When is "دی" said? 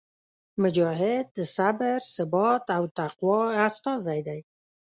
4.27-4.39